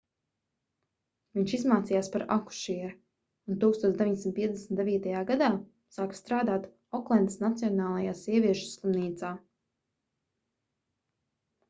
[1.39, 2.93] viņš izmācījās par akušieri
[3.53, 5.11] un 1959.
[5.33, 5.51] gadā
[5.99, 6.67] sāka strādāt
[7.01, 9.35] oklendas nacionālajā sieviešu slimnīcā